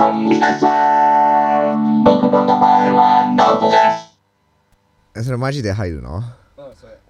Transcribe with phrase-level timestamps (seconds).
[0.00, 6.22] そ皆さん僕の名前はナオトですえそれマジで入るの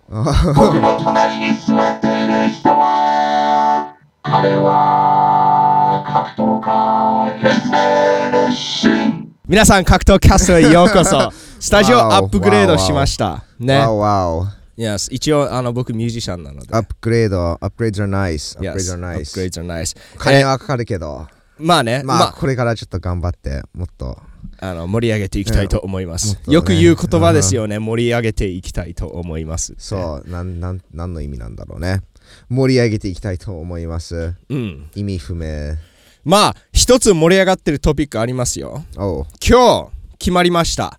[0.09, 6.05] 僕の隣に座っている人は彼は
[6.35, 11.31] 格闘家ですねシン皆さん格闘キャストへようこそ
[11.61, 18.59] スタジオアップグレードしましたねわおわお Yes 一応あの僕ミュージシャンなのでアップグレード、アップグレード are nice。
[18.59, 19.21] アップグレード are nice。
[19.21, 24.19] upgrades are nice 金はかかるけど、まあねまあ、まあこれからちょっと頑張って、もっと。
[24.63, 32.03] あの盛り上げていきたいと思います、よく言う言葉ですよね盛り上げていきたいと思いますそう、なん、なん、なんの意味なんだろうね。
[32.49, 34.35] 盛り上げていきたいと思います。
[34.49, 35.77] うん意味不明。
[36.25, 38.85] まあ一つ盛り上がってるトピックありますよ。
[38.95, 40.99] 今日決まりました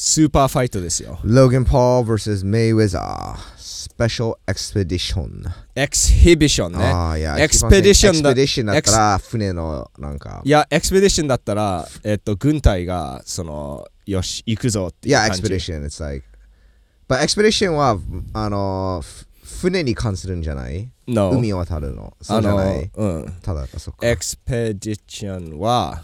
[0.00, 2.44] スーパーファイトですよ Logan Paul vs.
[2.46, 5.44] Mayweather Special Expedition。
[5.74, 10.48] exhibition ねああ、いや、 expedition だ expedition だったら、船のなんかい。
[10.50, 15.84] や expedition だったらえっと軍隊がそのよし行くぞっていう感じ Expedition。
[15.84, 16.24] It's like.
[17.08, 17.98] But Expedition は、
[18.34, 19.26] あの、ふ
[19.62, 22.14] 船に関するんじゃない？No 海を渡るの。
[22.22, 22.90] そあうじゃない？
[22.96, 24.06] のうんただ、そっか。
[24.06, 26.02] expedition は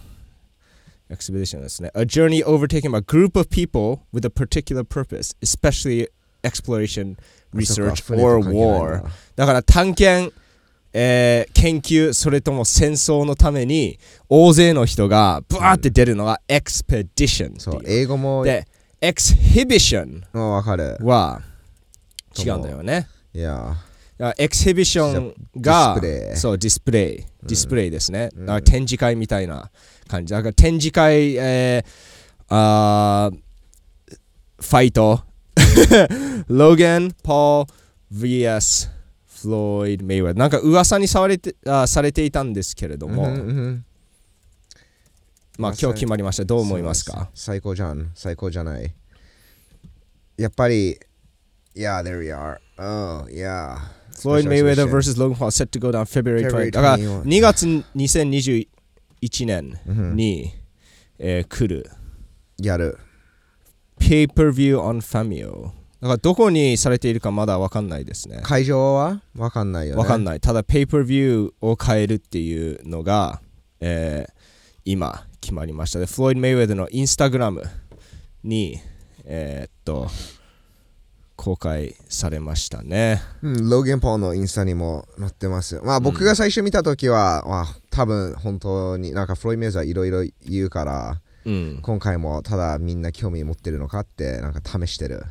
[1.15, 6.09] expedition ですね A journey undertaken by a group of people with a particular purpose especially
[6.43, 7.17] exploration
[7.55, 10.35] research or war だだから探検、
[10.92, 13.98] えー研究それとも戦争のために
[14.29, 18.67] 大勢の人がブワーって出るのが expedition そう英語もで
[19.01, 20.98] exhibition うんわかる。
[21.01, 21.41] は
[22.37, 23.77] 違うんだよねいや、
[24.39, 29.70] exhibition が display そう display display ですね、だから展示会みたいな
[30.09, 30.33] 感じ。
[30.33, 33.39] だから展示会、えー、あー
[34.61, 35.23] ファイト。
[36.48, 37.69] ローガン・ポー
[38.12, 38.89] VS.
[39.42, 43.85] フロイド・メイウェルなんか噂にされてあされていたんですけれども、うんうんうん。
[45.59, 46.45] まあ今日決まりました。
[46.45, 47.29] どう思いますか？
[47.35, 48.11] 最高じゃん。
[48.15, 48.95] 最高じゃない。
[50.39, 50.98] やっぱり、
[51.75, 52.58] Yeah, there we are.
[52.79, 53.77] Oh, yeah.
[54.20, 59.79] フロイド・メイウェル Special vs ローガン・ポー set to go down February February 20だから21 2月2021年
[60.17, 60.52] に、
[61.19, 61.91] えー来る。
[62.58, 62.98] やる。
[64.01, 65.70] Pay-per-view on Famio
[66.01, 68.41] だからどこにされているかまだわかんないですね。
[68.42, 69.98] 会場はわかんないよね。
[69.98, 70.41] わかんない。
[70.41, 73.41] ただ Pay-per-view を変えるっていうのが、
[73.81, 74.33] えー
[74.86, 75.98] 今決まりました。
[75.98, 77.63] でフロイド・メイウェルのインスタグラム
[78.42, 78.79] に
[79.25, 80.08] えーっと
[81.36, 83.22] 公開されましたね。
[83.42, 85.80] うん、ローゲン・ポーのインスタにも載ってます。
[85.84, 91.80] まあ僕が最初見たときは、まあ多分本当になんかフロイド・メイザーいろいろ言うから、うん。
[91.83, 95.24] 今回もただみんな興味持ってるのかってなんか試してる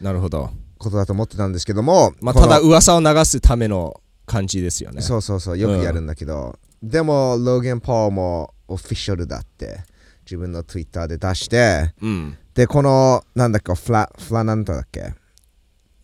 [0.00, 0.50] なるほど。
[0.78, 5.02] ことだと思ってたんですけども、まあただ噂を流すための感じですよね。
[5.02, 9.80] そうそうそう、よくやるんだけど、でもローゲン・ポーもオフィシャルだって
[10.24, 12.38] 自分の Twitter で出して、うん。
[12.54, 15.12] で、このなんだっけ、フラ、フラなんだっけ、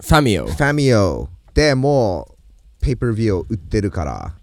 [0.01, 4.35] ファミオファミオでもうペーパービューを売ってるから、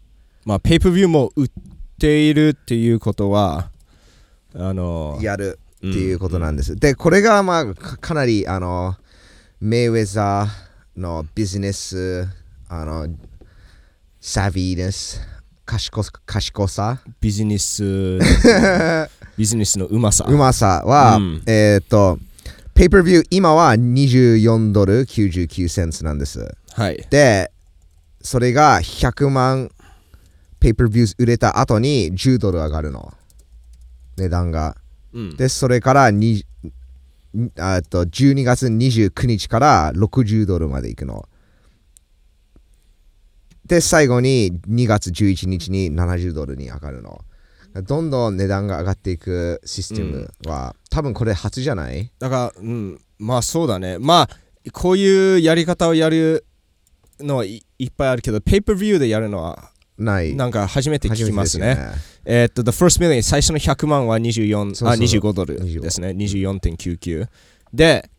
[0.45, 1.51] まあペイプビューも売っ
[1.99, 3.69] ているっていうことは
[4.55, 6.75] あのやるっていうことなんです。
[6.75, 8.95] で、これがまあかかなりあの
[9.61, 12.27] メイウェザーのビジネス、
[12.67, 13.07] あの、
[14.19, 15.21] サビーネス、
[15.65, 18.19] 賢賢さ、ビジネス
[19.37, 20.25] ビジネスのうまさ。
[20.27, 21.43] うまさは、うん。
[21.45, 22.19] えーっと、
[22.73, 26.55] ペーパービュー今は24ドル99センツなんです。
[26.71, 27.51] はいで、
[28.21, 29.69] それが100万
[30.59, 33.13] ペーパービュー売れた後に10ドル上がるの。
[34.17, 34.75] 値段が。
[35.13, 36.45] うんで、それからに
[37.59, 41.27] あと12月29日から60ドルまで行くの。
[43.65, 47.23] で、最後に2月11日に70ドルに上がるの。
[47.81, 52.11] どんどん値段が上がっていくシステムは、多分これ初じゃない？
[52.19, 53.97] だからうんまあそうだね。
[53.97, 56.45] まあこういうやり方をやる
[57.19, 60.35] のはいいっぱいあるけどペイプビューでやるのはない。
[60.35, 61.75] なんか初めて聞きますね。
[61.75, 66.09] 初めてですよえーっと The First Million 最初の100万は24そうあ25ドル25ですね。
[66.09, 67.27] 24.99
[67.73, 68.09] で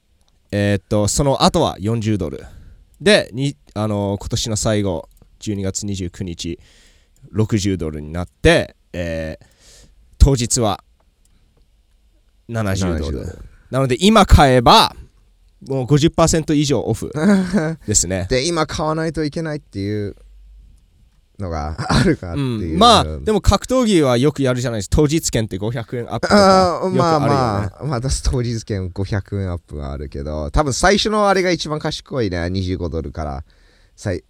[0.50, 2.44] えーっとその後は40ドル。
[3.00, 5.08] でにあの今年の最後
[5.40, 6.58] 12月29日
[7.32, 9.46] 60ドルになって、えー
[10.24, 10.82] 当日は
[12.48, 13.38] 70ドル70ドル。
[13.70, 14.96] なので今買えば
[15.68, 17.12] もう50%以上オフ
[17.86, 18.26] ですね。
[18.30, 20.16] で、今買わないといけないっていう
[21.38, 22.76] のが あるかってういう。
[22.76, 24.88] ん、まあでも格闘技はよくやるじゃないです。
[24.88, 26.96] か当日券って500円アップとかあね。
[26.96, 33.44] まあ、まあ、私当日券500円アップがあるけど、多分最初のあれが一番賢いね、25ドルから。
[33.94, 34.24] 最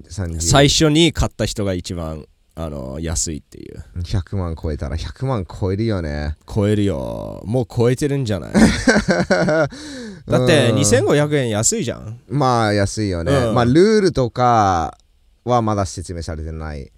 [0.00, 2.26] 30最初に買った人が一番
[2.64, 6.36] あの安いっていう100万超えたら100万超えるよね。
[6.52, 8.52] 超えるよもう超えてるんじゃない？
[10.26, 13.32] だってうん2500円安いじゃんまあ安いよね。
[13.32, 14.96] うんまあルールとか
[15.44, 16.90] はまだ説明されてない。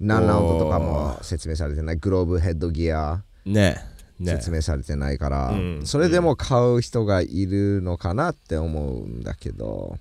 [0.00, 1.96] 何ラウンドとかも説明されてない。
[1.96, 3.76] グローブ、ヘッドギアね
[4.18, 9.96] ね説明されてないから、うんそれでも買う人がいるのかなって思うんだけど、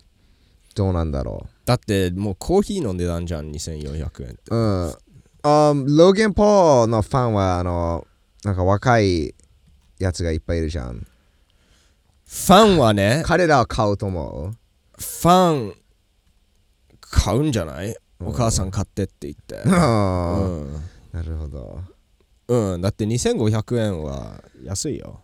[0.74, 4.56] どうなんだろだってもうコーヒーの値段じゃん2400円ってう。
[4.56, 4.94] うん。
[5.44, 8.06] あローゲン・ポーのファンは、あの、
[8.44, 9.34] なんか若い
[10.00, 11.06] やつがいっぱいいるじゃん。
[12.26, 14.56] ファンはね彼らは買うと思う？
[14.98, 15.76] ファン
[17.02, 17.96] 買うんじゃない？
[18.24, 20.74] お母さん買ってって言って うあーん、
[21.12, 21.82] なるほど。
[22.48, 25.22] うん、だって2500円は安いよ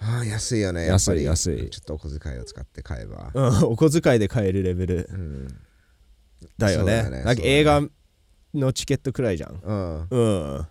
[0.00, 0.86] あー安いよね。
[0.86, 3.30] やっぱり安い安いちょっとお小遣いを使って買えば。
[3.34, 5.48] うん、お小遣いで買えるレベルうん。
[6.56, 7.82] だよねそうだねなんか映画
[8.58, 10.06] のチケットくらいじゃんうん。
[10.10, 10.18] う
[10.60, 10.66] ん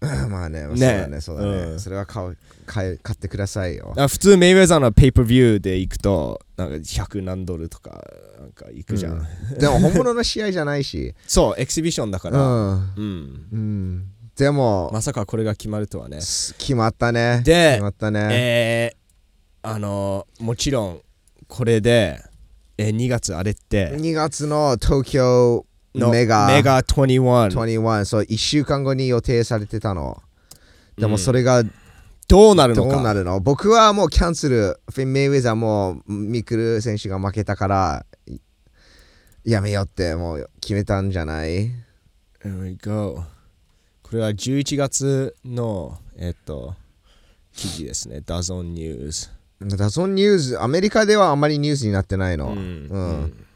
[0.30, 1.50] まあね、そうねだね、そうだね。
[1.50, 3.92] うんそれは買う買い買ってくださいよ。
[3.98, 8.02] あ普通メイウェザーのペーパービューで行くとなんか100何ドルとか
[8.40, 9.26] なんか行くじゃん、うん
[9.60, 11.14] でも本物の試合じゃないし。
[11.26, 12.94] そうエキシビションだかうらん。
[12.96, 14.06] うん、うん。
[14.36, 17.42] でも、まさかこれが決まるとはねす決まったね。
[17.44, 18.28] で決まったね。
[18.30, 21.00] えー、あのもちろん
[21.46, 22.22] これで、
[22.78, 26.46] えー2月あれって2月の東京のメガ。
[26.46, 30.22] メガ21 21、そう、1週間後に予定されてたの。
[30.96, 31.62] でもそれが
[32.28, 32.94] どうなるのか。
[32.94, 33.40] どうなるの？
[33.40, 38.40] 僕はもうキャンセル、フィン・メイウェザーもミクル選手が負けたから、い
[39.50, 41.70] やめようってもう決めたんじゃない
[42.42, 43.24] ？Here we go
[44.02, 46.74] これは11月のえっと
[47.54, 48.20] 記事ですね。
[48.24, 49.32] ダゾンニュース。
[49.62, 52.48] ダゾンニュース、アメリカではあまりニュースになってないの。
[52.48, 52.86] ううん。
[53.24, 53.46] ん。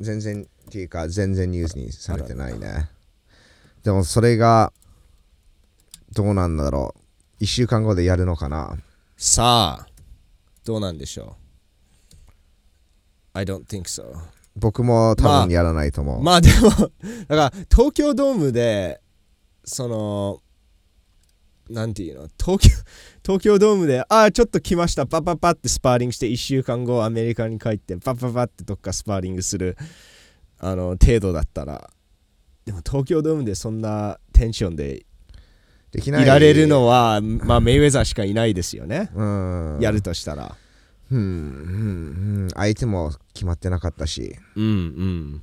[0.00, 2.90] 全然、っていうか、全然ニュースにされてないね。
[3.84, 4.72] でもそれが、
[6.12, 6.96] どうなんだろ
[7.38, 7.44] う。
[7.44, 8.76] 1週間後でやるのかな。
[9.16, 9.86] さあ
[10.64, 11.36] どうなんでしょ
[12.14, 12.18] う
[13.34, 14.04] I don't think so
[14.56, 16.22] 僕も多まあ分やらないと思う。
[16.22, 16.70] まあでも
[17.28, 19.00] だから東京ドームで
[19.64, 20.42] その
[21.70, 22.28] なんていうの？
[22.36, 22.70] 東京
[23.22, 29.76] 東京ドームでああちょっと来ましたパッパッパってスパーリングして1週間後アメリカに帰ってパッパッパってどっかスパーリングする
[30.66, 31.90] あの程度だったら。
[32.64, 35.04] でも東京ドームでそんなテンションで
[35.90, 39.10] できないいられるのはまあメイウェザーしかいないですよね。
[39.14, 39.78] うん。
[39.80, 40.56] やるとしたら。
[41.12, 42.48] うん、うん、うん。
[42.54, 44.36] 相手も決まってなかったし。
[44.56, 45.42] うんうん。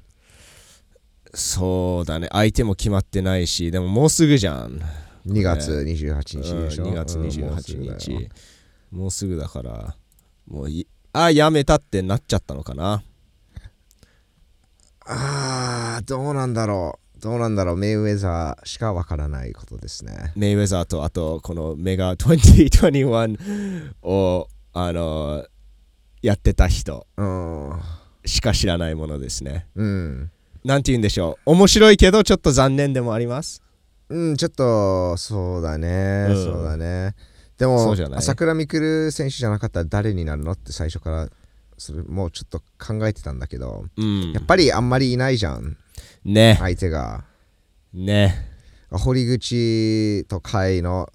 [1.33, 2.27] そうだね。
[2.31, 4.81] 相手も決まってないしでももうすぐじゃん。
[5.27, 6.85] 2月28日でしょ？
[6.85, 7.97] うん2月うんもうすぐ28だよ。
[7.99, 8.29] 日、
[8.89, 9.95] もうすぐだから
[10.47, 13.03] もういあやめたってなっちゃったのかな
[15.05, 17.19] ああ、どうなんだろう。
[17.21, 17.77] どうなんだろう。
[17.77, 20.31] メイウェザーしかわからないことですね。
[20.35, 25.45] メイウェザーとあとこのメガ 2021をあの
[26.21, 27.71] やってた人うん。
[28.25, 30.31] しか知らないものですねうん。
[30.63, 33.61] なんて言うんでしょう面白いけどちょっと残念でもあります？
[34.09, 36.27] うん、ちょっと、そうだね。
[36.29, 37.15] うんそうだね。
[37.57, 40.51] でそも朝倉未来選手じゃなかったら誰になるの？
[40.53, 41.29] って最初から、
[41.81, 44.33] それもうちょっと考えてたんだけど、うん。
[44.33, 45.77] やっぱりあんまりいないじゃん。
[46.23, 46.55] ね。
[46.59, 47.23] 相手が。
[47.91, 48.35] ね。
[48.91, 51.11] 堀口と甲斐の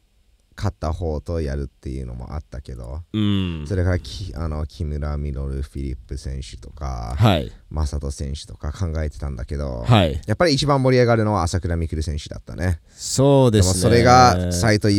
[0.56, 3.64] 勝った方とやるっていうのもあったけど、うん。
[3.68, 7.52] それからきあの木村稔、フィリップ選手とか、はい。
[7.70, 10.20] 正人選手とか考えてたんだけど、はい。
[10.26, 12.80] やっぱり一番盛り上がるのは朝倉未来選手だったね。
[12.90, 13.62] そうでね。
[13.62, 14.98] ですもそれが斎藤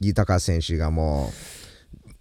[0.00, 1.57] 豊選手がもう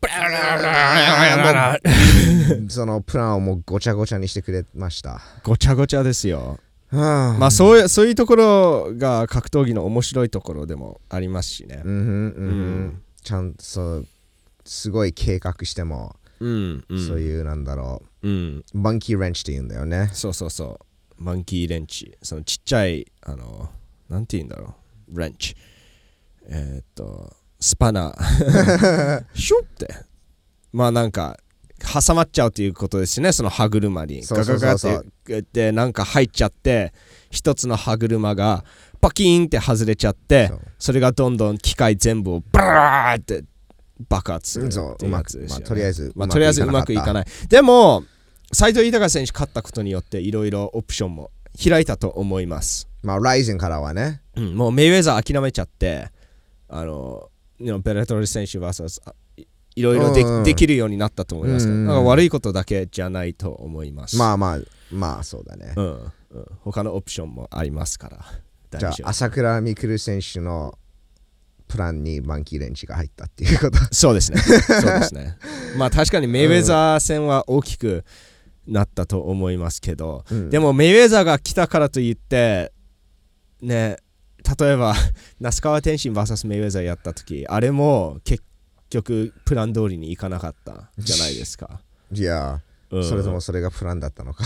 [2.69, 5.21] そのプランをもうごちゃごちゃにしてくれました。
[5.43, 6.59] ごちゃごちゃですよ。
[6.91, 11.81] ままあそういうそういうところが格闘技の面白いところでもありますしね。
[11.83, 14.03] うんうんちゃんと
[14.63, 17.07] すごい計画しても、うんうん。
[17.07, 18.29] そういうなんだろう。
[18.29, 20.09] んうマンキーレンチって言うんだよね。
[20.13, 20.79] そうそうそ
[21.19, 21.23] う。
[21.23, 23.69] マンキーレンチそのちっちゃいあの
[24.07, 24.75] なんて言うんだろ
[25.13, 25.19] う。
[25.19, 25.55] レンチ
[26.49, 28.11] えーっとスパナ。
[28.11, 29.93] ー シュッて。
[30.73, 31.39] まあなんか
[31.79, 33.31] 挟まっちゃうということですね。
[33.31, 34.21] その歯車に。
[34.25, 34.87] ガガガって
[35.33, 36.93] やってなんか入っちゃって
[37.29, 38.63] 一つの歯車が
[39.01, 43.43] パキーンって外れちゃってそれがどんどん機械全部をバーって
[44.09, 45.63] 爆発するっていうやつですよね。
[45.63, 47.25] うまあとりあえずまあ、とりあえずうまくいかいない。
[47.49, 48.03] でも
[48.53, 54.21] 斎藤豊選手勝ったことによっていろいろオプションも開いたと思います、まあライゼンからはね。
[54.35, 56.11] うん、もうメイウェザー諦めちゃって
[56.69, 60.11] あの you know ベラトル選手 VS あいいろいろ
[60.43, 64.17] で,、きるようになったと思いますから、うんうん悪いことだけじゃないと思います。
[64.17, 64.59] まあまあ
[64.91, 65.73] まあそうだね。
[65.75, 70.77] うんうん、他のオプションもありますからじゃあ朝倉未来選手の
[71.67, 73.77] プランにマンキーレンチが入ったっていうこと。
[73.91, 74.39] そうですね。
[74.41, 75.37] そうですね。
[75.77, 78.03] まあ確かにメイウェザー戦は大きく
[78.65, 80.49] なったと思いますけど、うん。
[80.49, 82.71] でもメイウェザーが来たからといって、
[83.61, 83.97] ね、
[84.59, 84.95] 例えば、
[85.39, 88.43] 那須川天心 VS メイウェザーやった時、あれも結
[88.89, 91.81] 局プラン通りにいかなかったじゃないですか。
[92.11, 94.43] いや、うんそれともそれがプランだったのか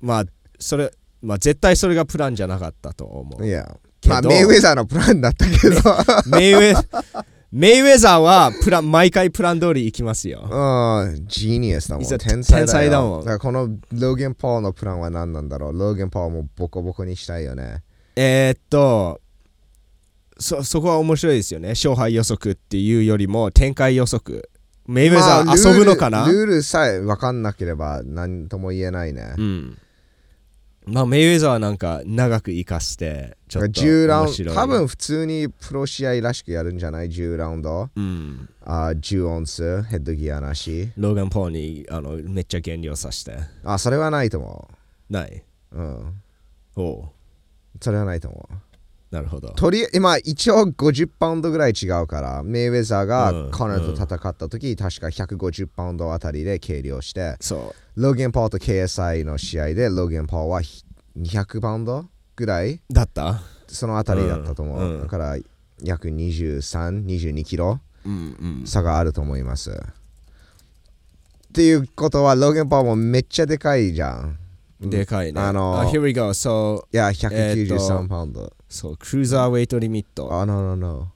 [0.00, 0.24] まあ、
[0.58, 0.90] それ、
[1.22, 3.46] まあ絶対それがプランじゃなかったと思う。
[3.46, 5.80] いやまあメイウェザーのプランだったけど
[6.36, 10.40] メイウェメイウェザーはプラン毎回プラン通り行きますよ。
[10.50, 12.04] うん、 genius だもん。
[12.04, 17.84] 天才だもんこのローゲン・ポールのプランは何なんだろうローゲン・ポールもボコボコにしたいよね。
[18.16, 19.20] えーっと
[20.38, 21.70] そ、そこは面白いですよね。
[21.70, 24.50] 勝敗予測っていうよりも展開予測。
[24.86, 29.34] メイウェザまあー遊ぶのかな、ルールさえ分かんなければ何とも言えないね。
[29.38, 29.78] うん。
[30.86, 34.52] まあ、メイウェザーはなんか長く生かして、ちょっと10ラウンド。
[34.54, 37.88] 多分普通にプロ試合らしくやるんじゃない ?10 ラウンド。
[37.96, 38.48] うん。
[38.62, 40.90] あ10オンス、ヘッドギアなし。
[40.98, 43.34] ローガン・ポーにあのめっちゃ減量させて。
[43.64, 44.68] あ、それはないと思
[45.08, 45.42] ない？
[45.72, 45.78] う。
[45.80, 46.22] うん。
[46.76, 47.08] おう
[47.80, 48.54] それはないと思う。
[49.14, 49.50] なるほど。
[49.50, 60.84] とり今一応50パウンドぐらい違うからメイウェザーがうんコナーと戦った時、確か150パウンドあたりで計量してそローゲン・ポールと KSI の試合でローゲン・ポールはひ
[61.16, 62.80] 200パウンドぐらいう。
[62.92, 65.36] だったそのあたりだったと思う、うんうんだから
[65.82, 68.66] 約23、22キロうんうん。
[68.66, 69.74] 差があると思いますっ
[71.52, 74.38] ていうことはローゲン・ポールもめっちゃでかいじゃん
[74.80, 75.40] でかいね。
[75.40, 76.30] あのあ here we go.
[76.30, 80.32] So, いやえーと193パウンド、そう、クルーザーウェイトリミット。
[80.40, 81.12] あ、no no no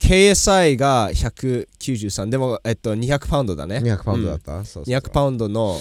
[0.00, 3.78] KSI が193でも、えっと、200パウンドだね。
[3.78, 4.38] 200パウンドだうん。
[4.38, 4.94] った、そうそうそう。
[4.94, 5.78] 200パウンドの、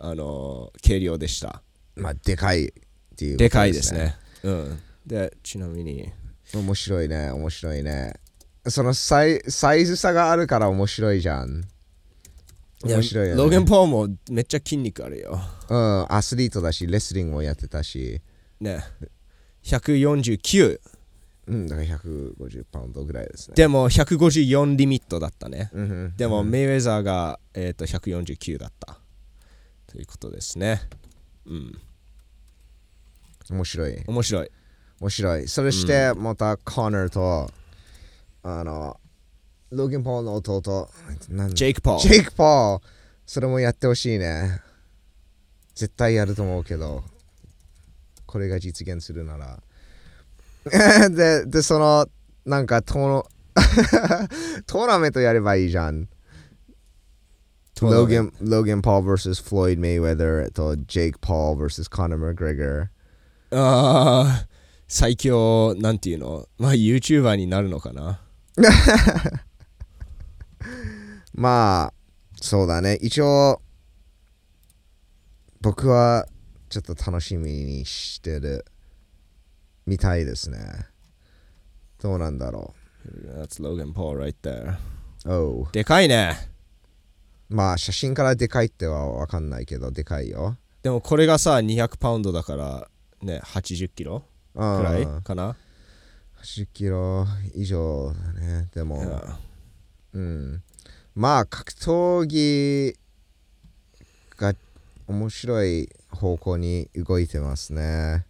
[0.00, 1.62] あのー軽量でした。
[1.94, 2.70] まあでかいっ
[3.16, 4.16] ていうことでかいですね。
[4.42, 4.78] うん。
[5.06, 6.10] でちなみに。
[6.52, 8.14] 面白いね面白いね。
[8.66, 11.62] そのサイサイズ差があるから面白いじゃん。
[12.84, 13.40] 面白いよね。
[13.40, 15.38] ローゲン・ポーもめっちゃ筋肉あるよ。
[15.70, 18.20] うんアスリートだしレスリングもやってたし。
[18.60, 18.84] ね
[19.64, 20.80] 149
[21.46, 23.54] うんだから150パウンドぐらいですね。
[23.54, 25.70] でも154リミットだったね。
[25.72, 26.16] うんうん。
[26.16, 28.98] でも、うんメイウェザーが、えー、と149だった。
[29.86, 30.80] ということですね。
[31.46, 31.78] うん。
[33.50, 34.02] 面白い。
[34.06, 34.50] 面白い。
[35.00, 35.48] 面白い。
[35.48, 37.50] それしてまたコナーと
[38.42, 38.98] あの
[39.70, 40.88] ローゲン・ポールの弟。
[41.52, 42.84] ジェイク・ポージェイク・ポール
[43.26, 44.62] それもやってほしいね。
[45.74, 47.02] 絶対やると思うけど
[48.34, 49.62] これが実現するなら。
[51.08, 52.08] ででその
[52.44, 53.24] なんかトー
[54.66, 56.08] トーナメントやればいいじゃん。
[57.80, 62.88] ローゲン、ローゲン・ポール vs フロイド・メイウェザーとジェイク・ポール vs コナー・マグレガー
[63.52, 64.46] ああ
[64.88, 66.48] 最強なんていうの？
[66.58, 68.20] まあ YouTuber になるのかな？
[71.34, 71.94] まあ
[72.40, 72.96] そうだね。
[73.00, 73.62] 一応
[75.60, 76.26] 僕は
[76.74, 78.64] ちょっと楽しみにしてる
[79.86, 80.58] みたいですね。
[82.02, 82.74] どうなんだろ
[83.38, 84.76] That's Logan Paul right there.
[85.24, 86.34] うおうでかいね。
[87.48, 90.56] まあ写真からでかいっては分かんないけどでかいよ。
[90.82, 92.88] でもこれがさ200パウンドだから
[93.22, 95.54] ね80キロくくらいかな
[96.42, 99.00] ？80キロ以上だねでも、
[100.12, 100.60] うん。
[101.14, 103.03] まあ格闘技が
[105.06, 108.26] 面白い方向に動いてますね。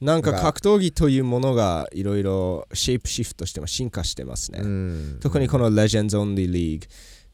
[0.00, 5.18] なんか格闘技というものがいろいろシェイプシフトしても進化してますね、うん。
[5.20, 6.86] 特にこの Legends Only League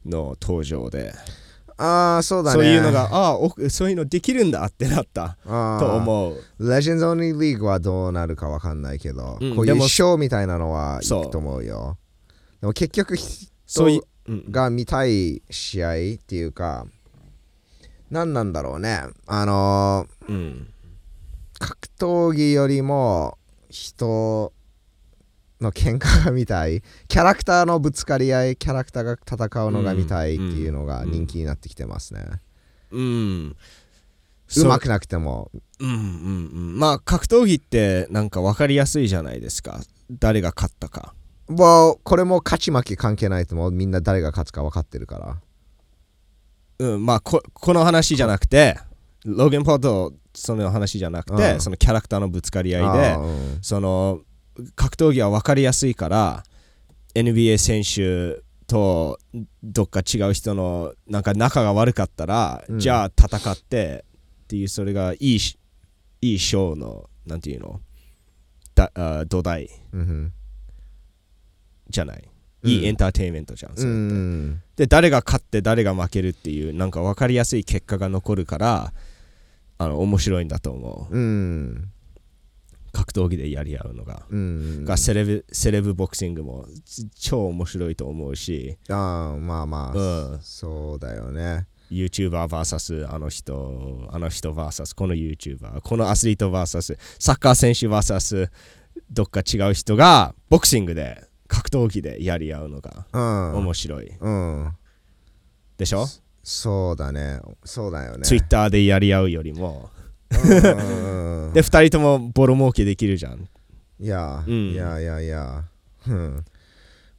[0.05, 1.13] の登場で、
[1.75, 2.53] ああそうだね。
[2.53, 5.37] そういうのがああおそういうのできるんだってなった。
[5.43, 6.41] と思う。
[6.59, 9.55] Legends Only League はどうなるかわかんないけど、うん。
[9.55, 11.97] こういうショーみたいなのはいくと思うよ。
[12.61, 14.01] でも結局人
[14.49, 16.85] が見たい試合っていうか
[18.11, 19.01] 何なんだろうね。
[19.25, 20.73] あのーうん、
[21.59, 23.37] 格闘技よりも
[23.69, 24.53] 人
[25.61, 26.83] の喧嘩が見たい。
[27.07, 32.25] キャラクターのぶつかり合いキャラクターが戦うのが見たいっていうのが人気になってきてますね、
[32.91, 33.55] うん、
[34.57, 35.49] うまくなくても。
[35.79, 35.99] うんうんう
[36.75, 36.79] ん。
[36.79, 39.79] まあ格闘技ってなんか分かりやすいじゃないですか。
[40.11, 41.13] 誰が勝ったか。
[41.47, 43.71] もうこれも勝ち負け関係ないと思う。
[43.71, 45.37] みんな誰が勝つか分かってるから
[46.79, 48.77] うんまあここの話じゃなくて
[49.25, 51.61] ローゲン・ポーとその話じゃなくて、うん。
[51.61, 53.59] そのキャラクターのぶつかり合いであーうん。
[53.61, 54.21] その
[54.75, 56.43] 格闘技は分かりやすいから
[57.15, 59.19] NBA 選手と
[59.61, 62.79] どっか違う人のなんか仲が悪かったら、うん。
[62.79, 64.05] じゃあ戦って
[64.43, 65.57] っていうそれがいいし
[66.21, 67.79] いいショーのなんていうの
[68.75, 70.33] だあ土台うん。
[71.89, 72.23] じゃない。
[72.63, 72.69] うん。
[72.69, 73.75] いいエンターテインメントじゃん。
[73.75, 73.91] それって。
[73.91, 78.93] うんで、誰が勝って誰が負けるっていう、なんか分かりやすい結果が残るから、
[79.77, 81.15] あの面白いんだと思う。
[81.15, 81.89] うん
[82.93, 84.23] 格闘技でやり合うのが。
[84.29, 84.85] うん。
[84.85, 89.97] がセレブセレブボクシングもち超面白いと思うし、ああまあまあ、
[90.33, 91.67] うん、そうだよね。
[91.91, 98.49] YouTuberVS あの人、あの人 VS この YouTuber、このアスリート VS サッカー選手 VS
[99.11, 103.57] どっか違う人がボクシングで格闘技でやり合うのがうん。
[103.57, 104.11] 面白い。
[104.19, 104.75] うん。
[105.77, 106.07] でしょ、
[106.41, 107.39] そうだね。
[107.63, 109.91] そうだよね ?Twitter でやり合うよりも。
[110.31, 111.53] うん。
[111.53, 113.47] で、2人ともボロ儲けできるじゃん。
[113.99, 114.71] いや、うん。
[114.71, 115.63] いやいやいや、
[116.07, 116.45] うん、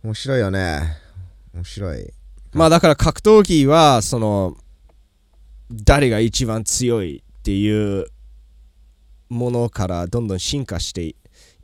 [0.02, 0.98] 面白いよね。
[1.54, 2.12] 面白い。
[2.52, 4.56] まあだから格闘技はその
[5.70, 8.06] 誰が一番強いっていう
[9.28, 11.14] ものからどんどん進化して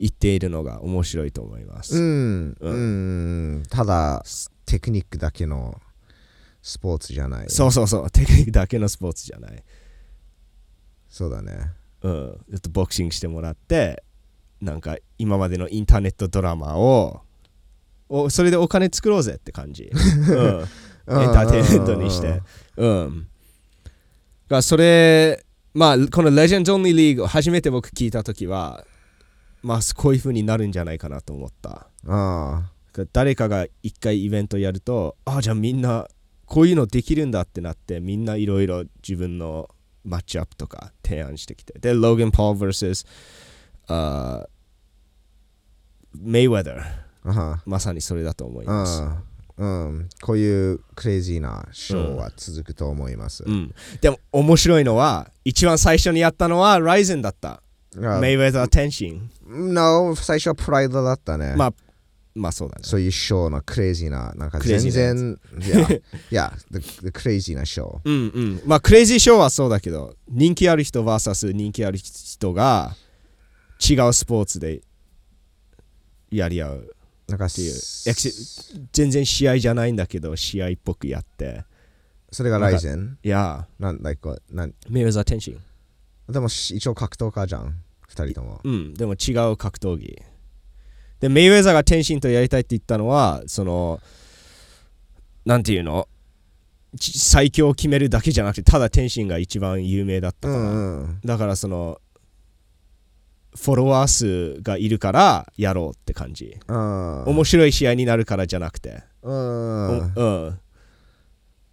[0.01, 1.95] いっているのが面白いと思います。
[1.95, 4.23] うん、ううんん、ただ
[4.65, 5.79] テクニックだけの
[6.63, 9.63] スポーツじゃないそうそうそう、テクニックだけのスポーツじゃない。
[11.07, 12.11] そうだねうん、
[12.49, 14.03] ちょっとボクシングしてもらって、
[14.59, 17.21] なんか今までのインターネットドラマを、
[18.09, 19.91] おそれでお金作ろうぜって感じ。
[19.93, 22.41] うん、エンターテインメントにして。
[22.77, 23.27] うん。
[24.49, 28.83] がそれ、まあ、この Legends Only League を初めて僕聞いたときは、
[29.61, 31.87] まあ、こういう風になるんじゃないかなと思った。
[32.07, 32.71] あ
[33.13, 36.07] 誰かが一回イベントやると、ああ、じゃあみんな、
[36.45, 39.69] こういうのできるんだってなって、みんないろいろ自分の
[40.03, 41.79] マッチアップとか提案してきて。
[41.79, 43.07] で、ローガン・ポール vs、
[43.87, 44.47] あ
[46.13, 47.59] メイウェザー。
[47.65, 49.03] まさにそれだと思います。
[49.57, 57.61] うん、うん、こういうクレイジーなショーは続くと思います、うん、でも面白いのは、一番最初にやったのはライゼンだった。
[57.97, 59.29] あメイウェザー・テンシン。
[59.47, 61.73] No 最初はプライドだったねまあ、
[62.33, 62.81] まあそうだね。
[62.83, 66.01] そういうショーのクレイジーななんか全然いやい
[66.31, 68.17] や the, the クレイジーな ショーうんう
[68.55, 68.61] ん。
[68.65, 72.95] まあ、クレイジーショーはそうだけど、人気ある人 VS 人気ある人が
[73.79, 74.81] 違うスポーツで
[76.29, 76.95] やり合う
[77.27, 77.73] なんかっていう。
[78.93, 81.65] 全然試合じゃないんだけど、試合っぽくやって。
[82.31, 84.73] それがライゼンいや、なんだいこなん？
[84.89, 85.57] メイウェザー・テンシン。
[86.31, 87.75] でもし一応格闘家じゃん
[88.07, 90.21] 二人ともうん、でも違う格闘技。
[91.19, 93.99] で、メイウェザーが天心とやりたいって言ったのは、その、
[95.45, 96.07] なんていうの？
[96.99, 100.63] ち最強を決めるだけじゃなくて、ただ天心が一番有名だったうから。
[100.63, 102.01] んうんだからその、
[103.55, 106.57] フォロワー数がいるからやろうって感じ。
[106.67, 109.03] うん面白い試合になるからじゃなくて。
[109.21, 110.59] うんうん。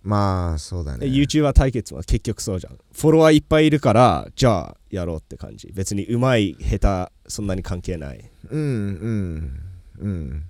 [0.02, 1.00] まあそうだね。
[1.00, 2.78] で YouTuber 対決は結局そうじゃん。
[2.92, 5.70] フォロワーいっぱいいるから、じゃあやろうって感じ。
[5.74, 8.30] 別にうまい、下手、そんなに関係ない。
[8.50, 9.60] うんうん
[9.98, 10.44] うん。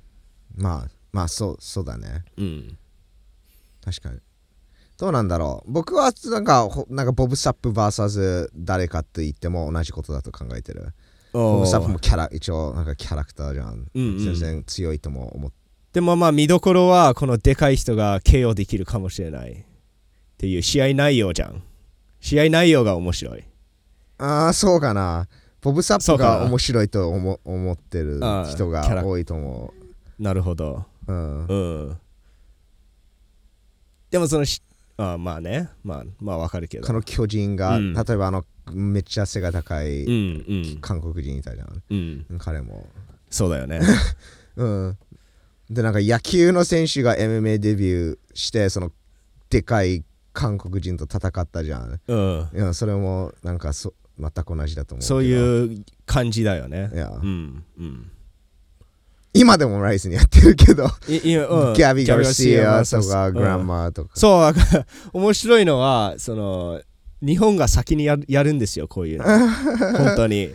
[0.57, 2.25] まあまあそうそうだね。
[2.37, 2.79] うん。
[3.85, 4.21] 確かに。
[4.99, 5.73] どうなんだろう。
[5.73, 10.93] 僕はなんかほなんかボブ・サップ VS 誰かって言っても同じことだと考えてる。
[11.33, 14.19] ボブ・サップもキャラ一応なんかキャラクターじゃん、うんうん。
[14.19, 15.57] 全然強いとも思って
[15.93, 19.53] でもまあ見どころはこのでかい人が KO できるかもしれない。
[19.53, 19.57] っ
[20.39, 21.63] ていう試合内容じゃん。
[22.21, 23.45] 試合内容が面白い。
[24.19, 25.29] ああそうかな。
[25.61, 29.03] ボブ・サップが面白いと思思ってる人キャラ。
[29.03, 29.75] が多いと思
[30.19, 30.85] なるほど。
[31.07, 31.55] う、うん、う
[31.91, 31.99] ん。
[34.11, 34.63] でもそのし
[34.97, 35.71] あまあね。
[35.83, 36.87] まあまあわかるけど。
[36.87, 37.95] この巨人が、うん。
[37.95, 40.79] 例えばあのめっちゃ背が高いうんうん。
[40.81, 42.27] 韓国人いたじゃん、うん。
[42.39, 42.87] 彼も。
[43.31, 43.81] そうだよね。
[44.57, 44.99] うん
[45.71, 48.91] でなんか野球の選手が MMA デビューしてその
[49.51, 52.01] でかい韓国人と戦ったじゃん。
[52.07, 52.49] うん。
[52.55, 56.91] いやそれもなんかそ全く同じだと思うそうういう感じだよね。
[56.95, 57.11] いや。
[57.11, 58.11] うんうん。
[59.35, 61.75] 今でもライスにやってるけど、いいやうん。
[61.75, 63.35] ギャビ・ガルシアとか、うん。
[63.35, 64.55] グランマーとか、そう
[65.13, 66.81] 面白いのはその
[67.21, 69.25] 日本が先にやるやるんですよこういうの。
[69.99, 70.51] 本当に。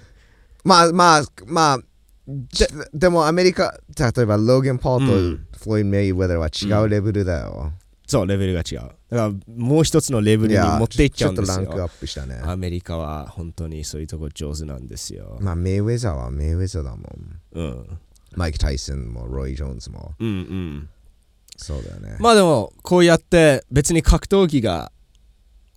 [0.63, 1.79] まあまあまあ
[2.27, 5.45] ででもアメリカ例えばローゲン・ポールうん。
[5.51, 7.73] とフロイド・メイウェザーは違うレベルだよ、
[8.07, 8.77] そうレベルが違う。
[8.77, 12.39] だからもう一つのレベルに持っていっちゃうんですちょっとランクアよップしたね。
[12.43, 17.39] アメリカは本当にそういうとこ上手なんですよ、まあメイウェザーはメイウェザーだもん。
[17.53, 17.99] うん、
[18.35, 20.13] マイク・タイソンもロイ・ジョーンズも。
[20.19, 20.89] うんうん。
[21.57, 22.17] そうだよね。
[22.19, 24.91] まあでもこうやって別に格闘技が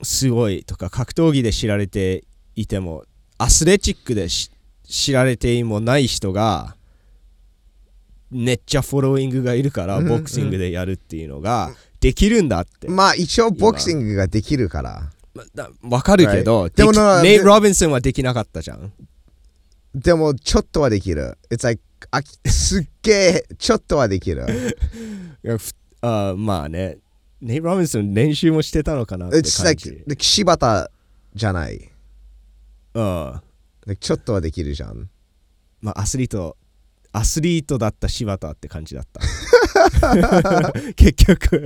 [0.03, 3.05] すごいとか格闘技で知られていても
[3.39, 4.51] アスレチックでし
[4.89, 6.77] 知られてもない人が
[8.31, 11.71] めっちゃフォローイングがいるからうんボクシングでやるっていうのが
[12.01, 12.89] できるんだって。
[12.89, 15.11] まあ一応ボクシングができるから。
[15.83, 18.93] わかるけど、Right でもネイ・ロビンソンはできなかったじゃん。
[19.95, 21.37] でもちょっとはできる。
[21.51, 24.47] It's like あすっげえちょっとはできる。
[26.01, 26.99] あーまあね。
[27.41, 30.91] ネイト・ロビンソン練習もしてたのかなって It's 感 like じ、like 柴田
[31.35, 31.91] じゃない。
[32.95, 33.41] うん、Like
[33.95, 35.09] ちょっとはできるじゃん。
[35.81, 36.57] まあアスリート
[37.13, 39.21] アスリートだった柴田って感じだった。
[40.97, 41.65] 結局。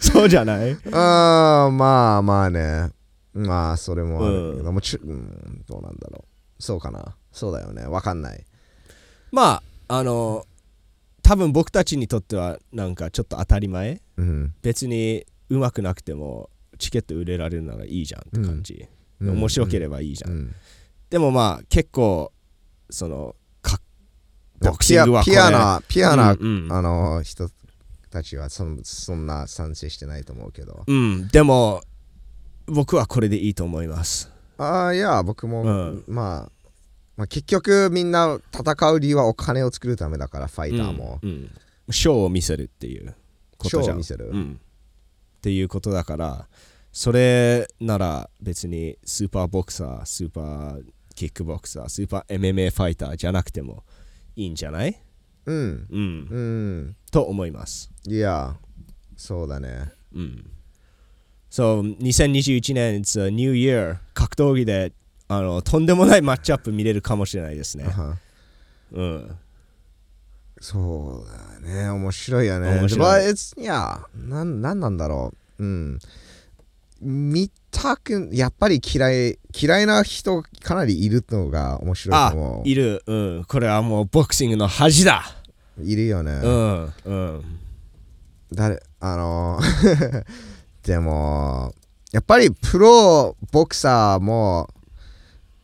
[0.00, 0.72] そうじゃない？
[0.92, 2.90] あーまあまあね。
[3.34, 6.24] まあそれもあるけど、うもちろんどうなんだろ
[6.58, 6.62] う。
[6.62, 7.14] そうかな。
[7.30, 7.84] そうだよね。
[7.84, 8.44] わかんない。
[9.30, 10.46] まああの
[11.22, 14.00] 多分僕たちにとってはなんかちょっと当たり前。
[14.16, 14.54] うん。
[14.62, 18.86] 別にうまくなくてもチケット売れられるならいいじゃんって感じ、
[19.20, 19.30] うん。
[19.38, 20.54] 面白ければいいじゃん、うん
[21.10, 22.32] でもまあ結構
[22.90, 23.80] そのか
[24.60, 25.36] ボクシピアングはこれ。
[25.36, 26.72] ピアなピアな、うんうん。
[26.72, 27.48] あの人
[28.10, 30.84] たちはそんそんな賛成してないと思うけど。
[30.86, 31.82] うん、でも
[32.66, 34.30] 僕はこれでいいと思います。
[34.58, 36.04] ああいや僕も、うん。
[36.06, 36.52] まあ
[37.16, 41.50] まあ結局みんな戦う理由はお金を作るためだからファイターも、うんうん。
[41.92, 43.14] ショーを見せるっていう
[43.56, 43.82] ことじゃん。
[43.84, 44.30] ショーを見せる。
[44.30, 44.60] うん、
[45.38, 46.48] っていうことだから
[46.92, 50.82] それなら別にスーパーボクサースーパー
[51.18, 53.82] キックボクサースーパー MMA ファイターじゃなくても
[54.36, 54.96] いいんじゃない？
[55.46, 55.56] うん。
[55.90, 56.40] うん、う
[56.90, 56.96] ん。
[57.10, 57.90] と思います。
[58.06, 58.56] いや
[59.16, 59.90] そうだね。
[60.14, 60.48] うん。
[61.50, 64.92] そう、2021年、It's a New Year 格闘技で
[65.26, 67.86] あのとんでもないマッチアップ見れるかもしれないですね。
[68.92, 69.36] うん。
[70.60, 71.88] そうだね。
[71.90, 72.78] 面白いよね。
[72.78, 73.22] 面白い。
[73.26, 75.64] But it's- いやなんなんなんだろう。
[75.64, 75.98] うん。
[77.00, 83.02] 見たくやっぱり嫌い嫌いな人かなりいるのが面白いあと思、ういる。
[83.06, 83.44] うん。
[83.44, 85.22] これはもうボクシングの恥だ。
[85.82, 86.92] いるよね、うん。
[87.04, 87.58] うん。
[88.52, 89.60] 誰あの
[90.82, 91.74] でも
[92.12, 94.70] やっぱりプロボクサーも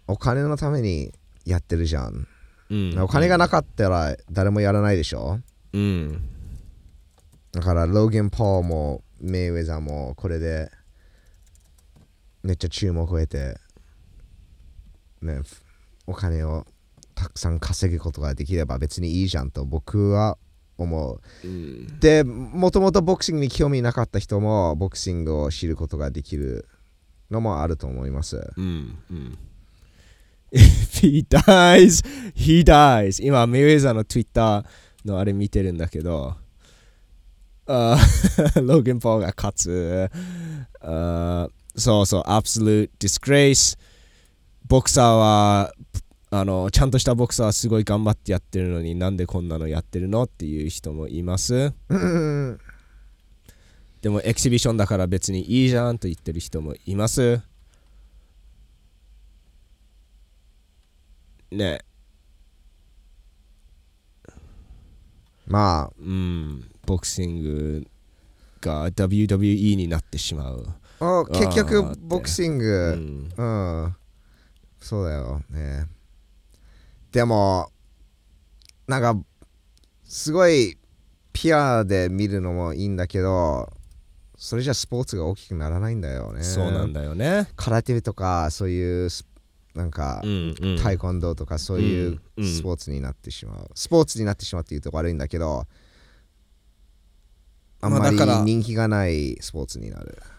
[0.06, 1.12] お金のために
[1.46, 2.28] やってるじゃん、
[2.70, 5.40] うん、お金がなかったら誰もやらないでしょ？
[5.72, 6.28] うん。
[7.52, 10.70] だからローゲン・ポーもメイウェザーもこれで
[12.44, 13.56] めっちゃ注目を得て
[15.22, 15.40] ね
[16.06, 16.66] お金を
[17.14, 20.36] たくさん稼ぐことができれば別にいいじゃんと僕は
[20.76, 22.00] 思ううん。
[22.00, 26.68] でもともとボクシングに興味なかった人もボクシングを知ることができる
[27.30, 28.98] のもあると思いますうん。
[29.10, 29.38] うん。
[30.52, 32.04] If he dies,
[32.36, 33.24] he dies.
[33.24, 34.64] 今、メイウェザーの Twitter
[35.04, 36.36] のあれ見てるんだけど、
[37.66, 40.10] ローゲン・ポーが勝つ。
[41.76, 43.78] そうそう、Absolute Disgrace。
[44.66, 45.72] ボクサーは、
[46.30, 51.72] あの、ちゃんとしたボクサーはすごい頑張ってやってるのになんでこんなのやってるのっていう人もいます。
[51.88, 52.58] うん
[54.02, 57.40] でもエキシビションだから別にいいじゃんと言ってる人もいます。
[61.50, 61.80] ね
[65.46, 67.86] まうん、ボクシング
[68.60, 70.66] が WWE になってしまう。
[71.00, 73.44] あお結あ局ーボクシンうグん、う
[73.88, 73.96] ん、
[74.80, 75.42] そうだよ。
[75.50, 75.86] ね。
[77.12, 77.70] でも
[78.86, 79.16] なんか
[80.04, 80.76] すごい
[81.32, 83.72] ピアで見るのもいいんだけど
[84.36, 86.42] それじゃスポーツが大きくならないんだよね。
[86.42, 87.48] そうなんだよね。
[87.56, 89.26] 空手とかそういうス
[89.74, 92.48] なんか、うんうん、タイコンドーとかそういううんうん。
[92.48, 95.66] スポーツになってしまう、スポーツになってしまうっていうと悪いんだけど
[97.80, 100.33] あんまり人気がないスポーツになる、まあ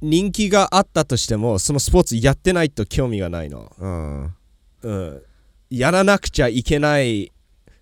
[0.00, 3.72] 人気があったとしてもそのスポーツやってないと興味がないの。
[3.78, 4.34] うん、
[4.82, 5.22] うん、
[5.70, 7.32] やらなくちゃいけない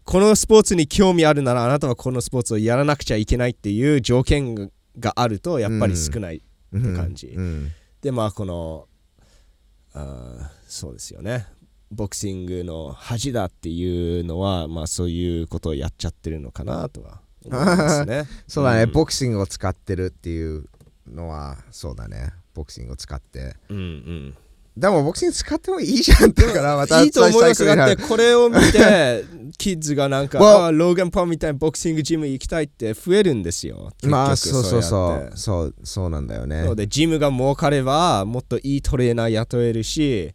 [0.04, 7.28] このスポーツに興味あるならあなたはこのスポーツをやらなくちゃいけないっていう条件があるとやっぱり少ない、って感じ。
[7.28, 7.72] うん。
[8.02, 8.86] でまあこの
[9.94, 11.46] あーそうですよね。
[11.90, 18.24] ボクシングの恥だっていうのはまあそういうことをやっちゃってるのかなとは思いますね。
[18.46, 18.92] そうだね、うん。
[18.92, 20.66] ボクシングを使ってるっていう
[21.08, 22.32] のはそうだね。
[22.54, 23.56] ボクシングを使って。
[23.68, 24.34] うんうん。
[24.76, 29.24] でもボクシング使ってもいいじゃんだからまたいいと思います最初にだってこれを見て
[29.56, 33.92] キッズがなんか Well- あローガン・パンみたいなボクシングジム行きたいって増えるんですよ。
[34.02, 35.32] まあそうそうそう。
[35.36, 36.64] そうそうなんだよね。
[36.64, 40.34] そうでジムが儲かればもっといいトレーナー雇えるし、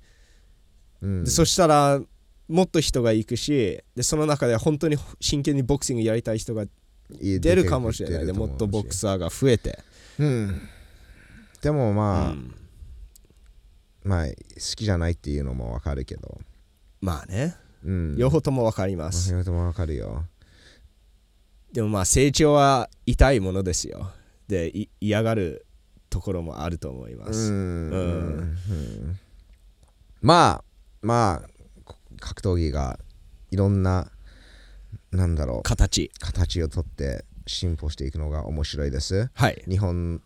[1.02, 1.24] うん。
[1.26, 2.02] でそしたら
[2.48, 6.64] もっと人が行くしでその中で本当に真剣にボクシングやりたい人が
[7.20, 8.20] い出るかもしれない。
[8.22, 9.80] 出でもっとボクサーが増えて、
[10.20, 10.62] うん。
[11.62, 12.56] でもまあ、うん
[14.04, 14.34] まあ好
[14.76, 16.40] きじゃないっていうのもわかるけど。
[17.02, 17.56] まあね。
[17.84, 18.18] うん。
[18.18, 20.26] 両方とも分かります、両方ともわかるよ。
[21.74, 24.12] でもまあ成長は痛いものですよ。
[24.48, 25.66] でい嫌がる
[26.10, 28.58] ところもあると思います、うん。
[30.22, 30.64] まあ
[31.02, 31.50] まあ
[31.84, 33.00] こ格闘技が
[33.52, 34.10] いろんな
[35.12, 35.64] なんだろう。
[35.64, 36.10] 形。
[36.20, 39.30] 形をとって進歩していくのが面白いです。
[39.34, 39.62] はい。
[39.68, 40.22] 日本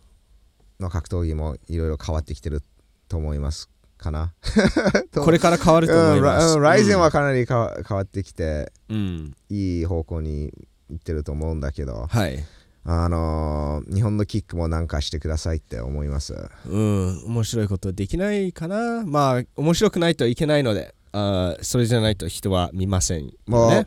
[0.80, 2.62] の格闘技もいろいろ変わってきてる
[3.08, 4.34] と思いますかな。
[5.14, 10.52] これから変わると思います、うんラライゼンはかなり変わってきてうん、いい方向に
[10.90, 12.44] 行ってると思うんだけどはい。
[12.86, 16.34] あのー日本のキックもなんかしてくださいって思います。
[16.68, 19.04] うん面白いことできないかな。
[19.06, 23.86] まあ面白くないといけないのであーそれじゃないと人は見ませんよもうね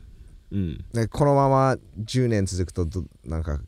[0.52, 0.86] うん。
[0.94, 3.60] でこのまま10年続くとどなんか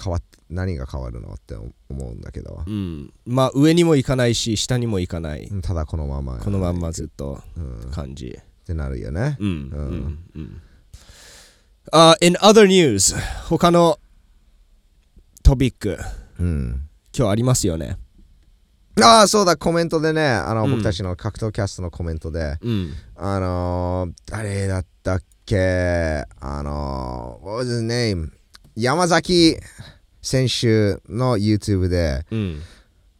[0.00, 2.62] 変わっ何が変わるのって思うんだけど。
[2.66, 5.50] うん、まあ上にも行かないし下にも行かない。
[5.62, 9.36] ただこのままこのまんまずっとうん、っ感じてなるよね。
[9.40, 9.48] うん。
[9.48, 9.58] うん。
[9.58, 10.18] うん。
[10.34, 10.62] うん。
[11.90, 13.16] あ in other news
[13.48, 13.98] 他の
[15.42, 15.98] トピック。
[16.38, 16.88] うん。
[17.16, 17.98] 今日ありますよね。
[19.02, 20.70] ああそうだコメントでねあの、うん。
[20.72, 22.58] 僕たちの格闘キャストのコメントで。
[22.60, 22.92] うん。
[23.16, 28.30] あのー、誰だったっけあのー、what was his name?
[28.76, 29.56] 山崎
[30.22, 32.62] 選手の YouTube でうん。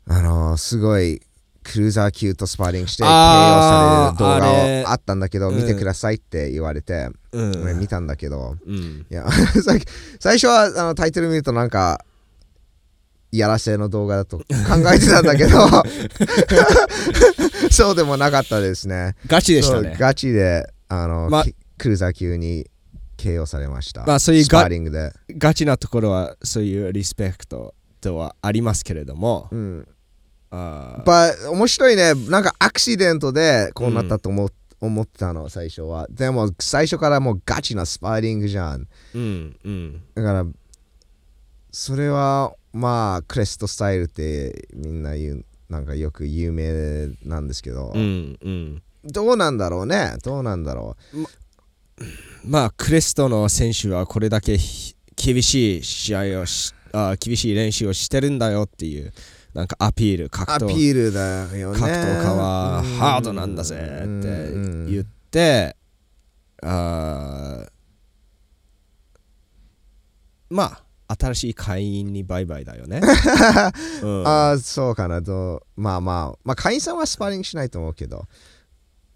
[0.06, 1.20] あのー、すごい
[1.62, 5.56] クルーザー級とスパーリングしてあーされる動画をあったんだけどうん。
[5.56, 7.62] 見てくださいって言われて、うん。
[7.62, 9.06] 俺見たんだけどうん。
[9.10, 9.30] いや
[9.62, 9.74] さ
[10.18, 12.04] 最初はあのタイトル見るとなんか
[13.30, 14.44] やらせの動画だと考
[14.94, 15.58] えてたんだけど
[17.70, 19.16] そうでもなかったですね。
[19.26, 19.96] ガチでしたね。
[19.98, 22.70] ガチであの、まきクルーザー級に
[23.16, 29.48] KO されました、まあそういうスパガーリングで、ガチなところはそういうリスペクトとはありますけれども。
[29.50, 29.88] うん、
[30.52, 31.04] あー。
[31.04, 32.14] ば面白いね。
[32.14, 34.48] なんかアクシデントでこうなったと思,、
[34.80, 36.06] 思ってたの最初は。
[36.08, 38.86] でも最初からもうガチなスパーリングじゃん。
[39.14, 40.02] うんうん。
[40.14, 40.46] だから
[41.72, 48.82] それはまあクレストスタイルってみんな言うなんかよく有名なんですけど、うんうん。
[49.04, 50.14] どうなんだろうね。
[50.22, 50.96] どうなんだろ
[52.44, 59.12] まあクレストの選手はこれだけひ厳しい試合をしあ厳しい練習をしてるんだよっていう
[59.54, 61.78] なんかアピールう格闘アピールだよね。
[61.78, 62.90] 格闘家はうん。
[62.96, 65.76] ハードなんだぜって言って
[66.62, 67.68] あー
[70.50, 70.82] まあ
[71.18, 73.00] 新しい会員にバイバイだよね、
[74.02, 74.26] うん。
[74.26, 78.26] ああそうかなどうまあまあまあ会員さんはスパーリングしないと思うけど、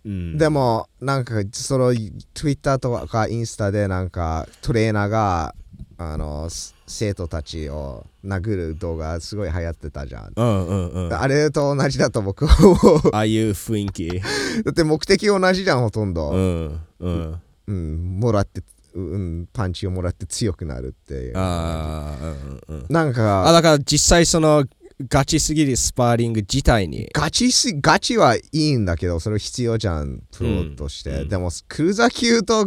[0.07, 0.39] うん。
[0.39, 1.93] でもなんかその
[2.33, 5.55] Twitter とかインスタでなんかトレーナーが
[5.99, 11.13] あのす生徒たちを殴る動画すごい流行ってたじゃん、うんうんうん。
[11.13, 13.11] ああれと同じだと僕は思う。
[13.13, 14.21] あいう雰囲気。
[14.65, 17.41] だって目的同じじゃんほとんど、うんうん。
[17.67, 18.63] うん、もらって、
[18.95, 21.37] うん、パンチをもらって強くなるっていう。
[21.37, 22.25] ああ
[22.69, 24.65] うんうんなんあかだから実際その
[25.09, 27.09] ガチすぎるスパーリング自体に。
[27.13, 31.21] ガチすガチはいいんだけどそれ必要じゃんプロとして、うん。
[31.23, 32.67] うんでもクルーザー級と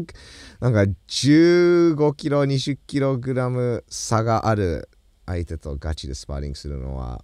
[0.59, 4.89] なんか15キロ20キログラム差がある
[5.25, 7.23] 相手とガチでスパーリングするのは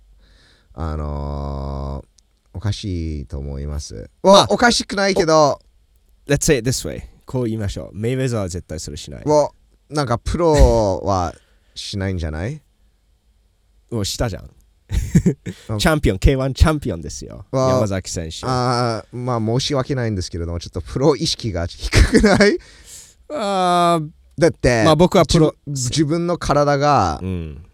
[0.73, 2.07] あのー
[2.57, 5.59] おかしいと思います、まあおかしくないけど。
[6.25, 7.97] Let's say it this way こう言いましょう。
[7.97, 9.23] メイウェザーは絶対それしない。
[9.89, 11.35] なんかプロは
[11.75, 12.61] しないんじゃない？
[13.91, 14.45] もうしたじゃん。
[14.45, 14.47] あ
[14.89, 17.45] チャンピオン K1 チャンピオンですよ。
[17.51, 22.57] 山崎選手あまあ申し訳ないんですけれどもちょっとプロ意識が低くない？
[23.29, 27.65] あーだって、まあ僕はプロ自自分の体がうん。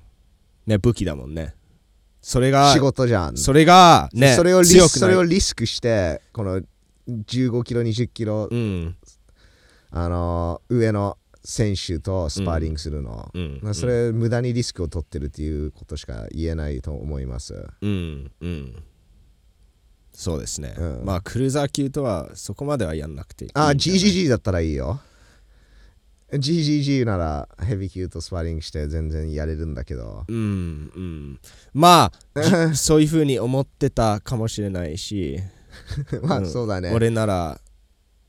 [0.68, 1.56] ね武器だもんね。
[2.22, 6.62] それが仕事じゃん、それがねそれをリスそれをリスクしてこの
[7.10, 8.96] 15キロ20キロ、うん。
[9.90, 13.60] あのー上の選手とスパーリングするの、うん。
[13.62, 17.68] まあそれ無駄にリスクを取ってるっていうことしか言えないと思います。
[17.82, 18.32] うん。
[18.42, 18.84] うん。
[20.14, 21.06] そうですね、うん。
[21.06, 23.52] まあクルーザー級とはそこまではやんなくていい。
[23.54, 25.00] あ GGG だったらいいよ。
[26.32, 30.26] GGG ならヘビー級とスパーリングして全然やれるんだけど。
[30.28, 30.36] うん。
[30.36, 31.40] うん。
[31.74, 35.40] まあじ そういうふうに思ってたかもしれないし。
[36.24, 36.46] まあうん。
[36.46, 36.92] そうだね。
[36.94, 37.60] 俺なら、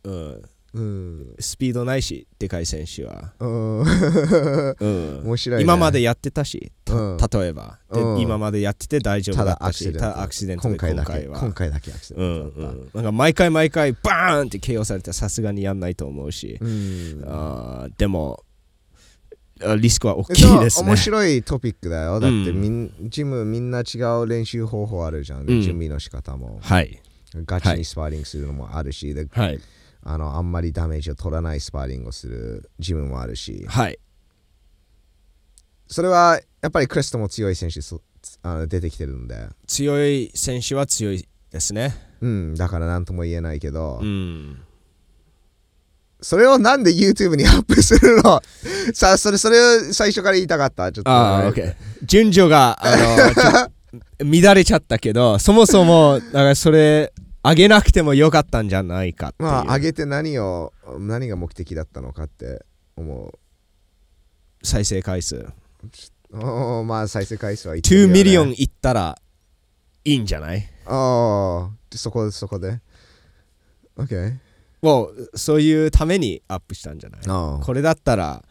[0.05, 0.42] うん、
[0.74, 3.46] うん、スピードないしでかい選手は、う
[5.26, 7.18] ん、今までやってたし、たうん。
[7.18, 7.78] 例えば、
[8.18, 9.92] 今までやってて大丈夫ただったし。
[9.92, 10.64] だアクシデント。
[10.68, 10.94] ただアクシデント。
[10.94, 11.28] で今回だけ。
[11.28, 11.40] は。
[11.40, 12.74] 今回だけアクシデうんントだった。
[12.74, 17.22] うん、なんか毎回毎回バーンって KO されたらさすがにやんないと思うし、うん。
[17.26, 18.42] あーでも
[19.62, 20.88] あリスクは大きいですね。
[20.88, 22.18] 面白いトピックだよ。
[22.18, 22.61] だってうん。
[22.62, 25.61] みん、ジムみんな違う練習方法あるじゃん、うん。
[25.61, 26.61] 準備の仕方も。
[26.62, 26.98] はい。
[27.46, 29.61] ガチにスパーリングするのもあるし、ではい
[30.04, 33.64] あのあんまりダメージを取らないスパーリングをするジムもあるし。
[33.68, 33.98] はい。
[35.88, 38.00] それはやっぱりクレストも強い選手そ
[38.42, 39.48] あの出てきてるんで。
[39.66, 41.94] 強い選手は強いですね。
[42.20, 44.60] うんだから何とも言えないけど、うん。
[46.20, 48.40] それをなんで YouTube にアップするの？
[48.94, 50.92] さあ、それ、それを最初から言いたかった？
[50.92, 51.10] ちょっと。
[51.10, 51.74] ああ、OK。
[52.04, 53.68] 順序が、あ
[54.22, 57.12] の、 乱れちゃったけど、そもそも、だからそれ、
[57.44, 59.50] あげなくてもよかったんじゃないかっていう。
[59.50, 62.64] まあ、上げて何を、何が目的だったのかって
[62.96, 63.38] 思う。
[64.62, 65.48] 再生回数。
[66.33, 69.18] おーまあ、再生回数は言ってるよ2ねミリオンいったら
[70.05, 70.66] いいんじゃない？
[70.87, 72.81] ああ、でそこで、そこで
[73.98, 74.37] ？OK。
[74.81, 77.20] もう、そういうためにアップしたんじゃない？
[77.26, 78.44] ああこれだったら、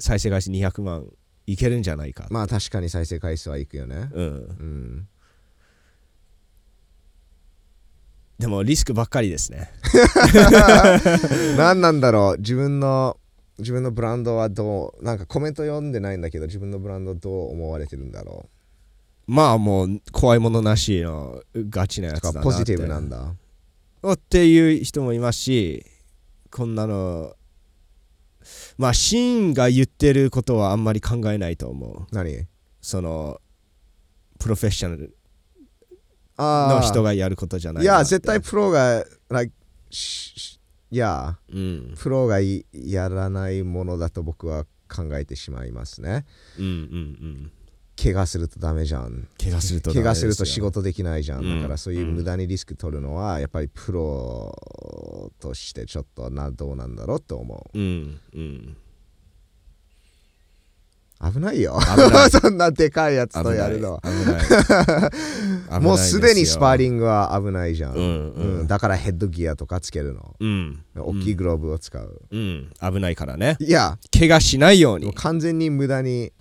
[0.00, 1.06] 再生回数200万
[1.46, 2.26] いけるんじゃないか。
[2.30, 4.10] まあ、確かに再生回数はいくよね。
[4.12, 4.24] うん。
[4.26, 5.08] うん。
[8.38, 9.70] でも、リスクばっかりですね。
[11.56, 12.38] 何なんだろう。
[12.38, 13.18] 自分の
[13.58, 18.48] 自分のブランドはどうなんかコメント読んでないんだけど自分のブランドどう思われてるんだろ
[19.26, 22.40] まあ、もう、怖いものなしのガチなやうつだな。
[22.40, 23.34] ポジティブなんだ。
[24.12, 25.84] っていう人もいますし
[26.50, 27.34] こんなの
[28.78, 32.14] まあシーンが言ってることはあんまり考えないと思う。
[32.14, 32.46] 何？
[32.80, 33.40] その
[34.38, 35.16] プロフェッショナル。
[35.16, 35.17] あ
[36.38, 39.52] の人がやることじゃないいや絶対プロが like
[40.90, 41.94] いやうん。
[41.98, 46.24] プロがいやらないものだと僕は考えてしまいますね。
[46.58, 47.52] うんうんうん。
[48.02, 49.28] 怪我するとダメじゃん。
[49.42, 51.56] 怪我するとダ怪我すよると仕事できないじゃん、うん。
[51.56, 57.78] だからそういう無駄にリスク取るのはやっぱりプロとしてちょっとなどうなんだろうと思う。
[57.78, 58.20] ん。
[58.34, 58.76] うん。
[58.78, 58.87] う
[61.20, 61.78] 危ないよ。
[62.30, 64.00] そんなでかいやつとやるの。
[64.04, 64.10] 危
[65.70, 65.80] ない。
[65.82, 68.66] もうすでにスパーンリングは危ないじゃん、うんうん。
[68.68, 70.36] だからヘッドギアとかつけるの。
[70.38, 70.82] うん。
[70.96, 72.70] 大きいグローブを使う、うん。
[72.80, 73.56] 危ないからね。
[73.58, 73.98] いや。
[74.16, 75.12] 怪我しないように。
[75.12, 76.32] 完全に無駄に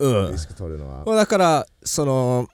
[0.00, 0.32] うん。
[0.32, 2.48] リスク取るのは、まあだからその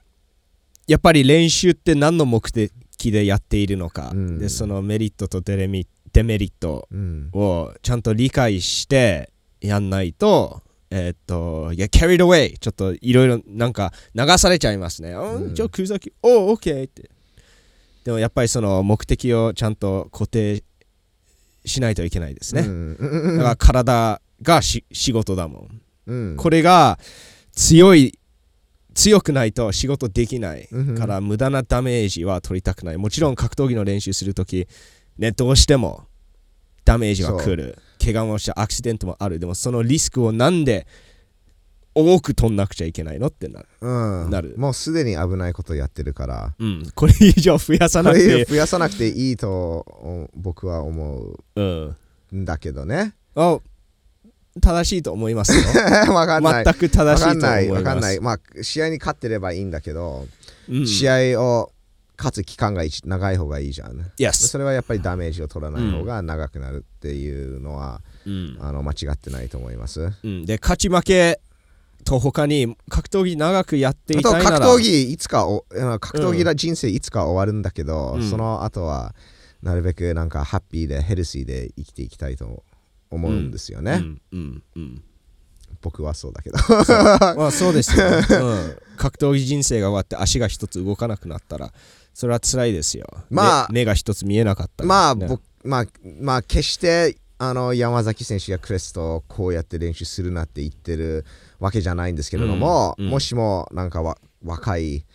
[0.87, 2.71] やっぱり練習って何の目的
[3.11, 4.37] でやっているのか、うん。
[4.37, 7.29] でそのメリットとデレミデメリットうん。
[7.33, 15.55] をちゃんと理解してやんないとえーっといや carried away ちょっといろいろなんか流されちゃいますね、あうん。
[15.55, 17.09] じゃあ空先おお OK って。
[18.03, 20.63] でもやっぱりその目的をちゃんと固定
[21.65, 22.95] しないといけないですね、うん。
[22.99, 25.81] うんだから体がし仕事だもん。
[26.07, 26.35] うん。
[26.35, 26.99] これが
[27.53, 28.17] 強い
[28.93, 30.95] 強くないと仕事できないうん。
[30.97, 32.97] から無駄なダメージは取りたくない。
[32.97, 34.67] もちろん格闘技の練習するとき
[35.17, 36.05] ねどうしても
[36.83, 39.39] ダメージは来る怪我もしてアクシデントもある。
[39.39, 40.87] でもそのリスクをなんで
[41.93, 43.67] 多く取んなくちゃいけないのってなる。
[43.81, 44.29] うん。
[44.29, 44.55] なる。
[44.57, 46.53] もうすでに危ないことやってるから。
[46.57, 46.91] うん。
[46.95, 48.45] これ以上増やさなくて。
[48.45, 51.95] 増やさなくていいとお僕は思うん。
[52.31, 53.13] うんだけどね。
[53.35, 53.59] あ
[54.61, 55.63] 正しいと思いますよ。
[56.13, 56.63] わかんない。
[56.65, 57.83] 全く正わしいと思かんない。
[57.83, 58.19] かんない。
[58.19, 60.27] まあ試合に勝ってればいいんだけど、
[60.69, 60.87] うん。
[60.87, 61.71] 試合を
[62.21, 63.97] 勝つ期間が一長い方がいいじゃん。
[64.17, 68.57] Yes それはやっぱりダメージを取らない方が長くなるっていうのは、うん。
[68.61, 70.11] あの間違ってないと思います。
[70.23, 71.41] うん、で勝ち負け
[72.03, 74.59] と他に格闘技長くやっていたいなら。
[74.59, 75.65] 格闘技いつかお
[75.99, 78.29] 格闘技の人生いつか終わるんだけど、うん。
[78.29, 79.15] その後は
[79.63, 82.63] なるべくなんかハッピーでヘルシーで生きていきたいと
[83.09, 84.21] 思うんですよね、うん。
[84.31, 84.63] うん。
[84.75, 85.03] うん。
[85.81, 86.57] 僕はそうだけど。
[87.37, 91.73] まあそうですよ、うん、 格闘技人生が終わって足が一つ動かなくなったら
[92.13, 93.05] それは辛いですよ。
[93.29, 95.85] まあ目目が一つ見えなかったまあ僕まあ
[96.19, 101.25] まあ決してあの山崎選手やクレスとこうやって練習するなって言ってる
[101.59, 103.11] わけじゃないんですけれども、うんうん。
[103.11, 105.05] もしもなんかわ若い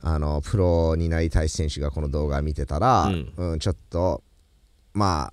[0.00, 3.32] あのプロになりたい選手がこの動画見てたら、うん。
[3.36, 4.22] うんちょっと
[4.92, 5.32] ま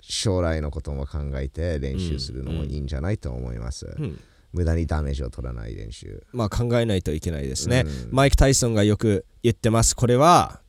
[0.00, 4.20] 将来のことも考えて練習するのもいいんじゃないと思います、うん
[4.56, 6.26] 無駄にダメージを取らない練習。
[6.32, 8.08] まあ考えないといけないですね、うん。
[8.10, 9.94] マイク・タイソンがよく言ってます。
[9.94, 10.60] これは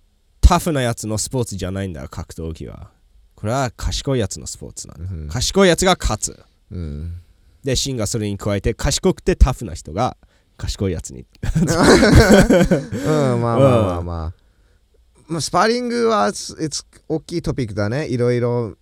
[0.42, 2.92] タフなやつのスポーツじゃないんだ格闘技は。
[3.36, 5.28] これは賢いやつのスポーツなんだ、うん。
[5.30, 6.44] 賢いやつが勝つ。
[6.72, 7.22] うん。
[7.64, 10.18] でシンがそれに加えて賢くてタフな人が
[10.58, 11.26] 賢いやつに。
[11.56, 14.48] うん、まあまあまあまあ。
[15.28, 16.32] まあ、スパーリングは、
[17.10, 18.08] 大きいトピックだね。
[18.08, 18.78] いろいろ、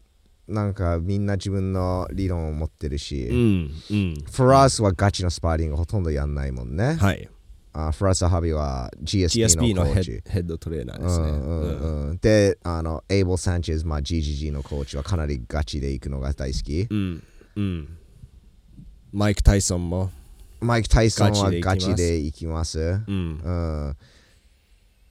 [0.48, 3.30] なんかみんな自分の理論を持ってるうし。
[3.32, 6.96] んうん For us はガチのスパーリングほとんどやんないもんね。
[6.96, 7.30] はい
[7.78, 10.30] あ For ハビは GSP のコーチッ。
[10.30, 16.88] ヘッドトレーナーうですね、んうんうん、で、あの、エイボル・サンチェズ、まあ、GGG のコーチはかなりガチで行くのが大好き。
[16.89, 17.24] うん
[17.58, 17.98] うん
[19.12, 20.10] マイク・タイソンも
[20.60, 22.80] マイク・タイソンはガチで行きます。
[22.80, 23.96] うん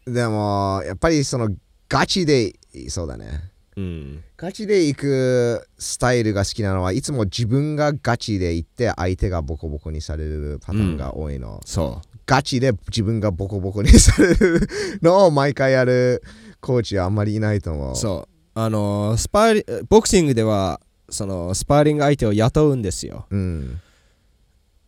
[0.07, 1.51] うん、でもやっぱりその
[1.89, 2.55] ガチで
[2.89, 14.68] そうだねうんガチで行くスタイルが好きなのはいつも自分がガチで行って相手がボコボコにされるパターンが多いの、そガチで自分がボコボコにされる
[15.03, 16.22] のを毎回やる
[16.61, 17.93] コーチはあんまりいないと思う。
[17.93, 17.97] う。
[17.97, 23.27] そあのスパーリボクシングではそのスパーリング相手を雇うんですよ。
[23.31, 23.81] うん。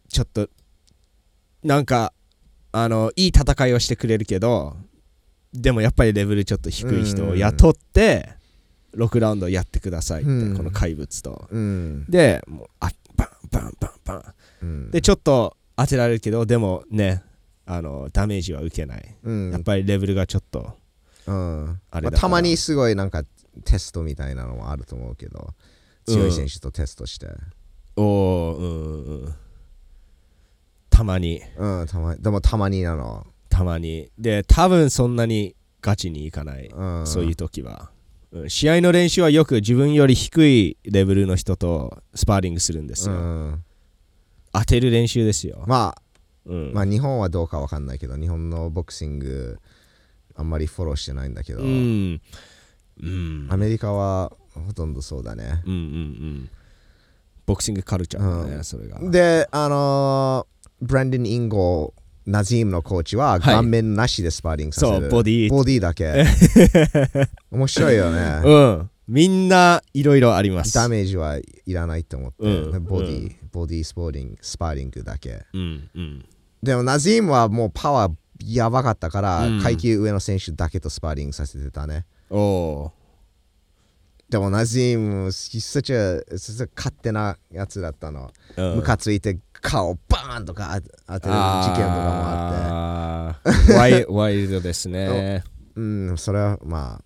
[0.09, 0.49] ちょっと
[1.63, 2.13] なんか
[2.73, 4.77] あのいい戦いをしてくれるけど
[5.53, 8.36] でもやっぱりレベルちょっと低い人を雇って
[8.97, 10.57] 6ラウンドやってくださいって、うん。
[10.57, 11.47] この怪物と。
[11.51, 12.05] うん。
[12.09, 14.35] でもうあバンバンバンバン。
[14.63, 14.91] うん。
[14.91, 17.23] でちょっと当てられるけどでもね
[17.67, 19.17] あのダメージは受けない。
[19.23, 19.53] うん。
[19.53, 20.73] やっぱりレベルがちょっと
[21.27, 21.65] うん。
[21.65, 22.11] あれだから。
[22.11, 23.23] まあたまにすごいなんか
[23.65, 25.55] テストみたいなのもあると思うけど
[26.07, 27.29] 強い選手とテストして。
[27.97, 29.35] おおうんうん。
[30.91, 31.43] たまに。
[31.59, 33.27] うんたまでもたまになの。
[33.49, 34.11] たまに。
[34.19, 37.07] で多分そんなにガチにいかない、うん。
[37.07, 37.96] そういう時は、うん
[38.49, 43.65] 試合の練習はよく自分より低いレベルの人とスパーリングするんですうよ、ん。
[44.53, 46.03] 当てる練習ですよ、まあ
[46.45, 46.73] うん。
[46.73, 49.59] まあ日本はどうかわかんないけど日本のボクシング
[50.35, 52.21] あんまりフォローしてないんだけどうん。
[53.03, 53.47] うん。
[53.51, 55.63] アメリカはほとんどそうだね。
[55.65, 56.51] うんうんうん。
[57.47, 58.65] ボクシングカルチャーだね、うん。
[58.65, 58.99] それが。
[59.11, 61.95] であのーブランデン・インゴ
[62.27, 63.41] ナジームのコーチははい。
[63.41, 66.25] 顔面なしでスパーリングさせる、そうボディボディだけ。
[67.51, 68.43] 面白いよね。
[68.45, 68.91] うん。
[69.09, 70.75] みんないろいろあります。
[70.75, 72.85] ダメージはいらないと思って、うん。
[72.85, 73.37] ボディ、うん。
[73.53, 75.45] ボディスポーリングスパーリングだけ。
[75.55, 76.25] うんうん。
[76.63, 78.13] でもナジームはもうパワー
[78.45, 79.63] やばかったから、うん。
[79.63, 82.05] 階級上の選手だけとスパーリングさせてたね。
[82.29, 82.93] おお
[84.29, 88.77] でもナジーム he's such a, such a 勝手なやつだったの、ー、うん。
[88.79, 93.73] ムカついて顔バーンとか当てる事件とかもあって。
[93.73, 95.45] ワイ ワイルドですね。
[95.77, 95.81] う。
[95.81, 97.01] んそれはま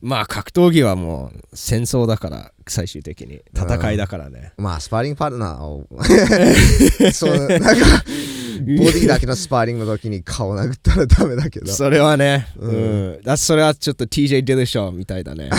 [0.00, 3.42] まあ格闘技はもう戦争だから最終的に。
[3.54, 4.52] 戦いだからね。
[4.58, 5.86] あまあスパーリングパートナーを。
[7.12, 11.70] そうなんかボ ディだけのスパーリングの時に顔殴ったらダメだけど。
[11.72, 13.12] それはね、ううん。
[13.18, 15.50] ん、だそれはちょっと TJ ディルショーみたいだね。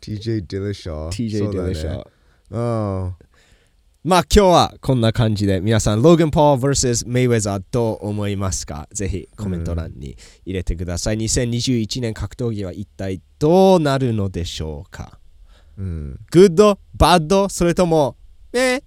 [0.00, 2.04] TJ ディルショー TJ ディルショー、そう
[2.50, 3.14] だね
[4.02, 8.88] まあ今日はこんな感じで皆さんローガン・ポール vs メイウェザーどう思いますか？
[8.94, 15.18] ぜひコメント欄に入れてください、2021年格闘技は一体どうなるのでしょうか？
[15.76, 15.84] うん。
[15.84, 18.16] うん good bad それとも
[18.54, 18.82] え？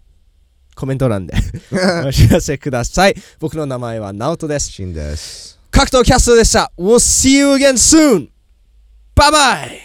[0.76, 1.34] コメント欄で。
[2.06, 3.16] お知らせください。
[3.40, 4.72] 僕の名前はナオトです。
[4.72, 5.60] シンです。
[5.72, 6.72] 格闘キャストでした。
[6.78, 8.30] We'll see you again soon!
[9.16, 9.84] Bye bye!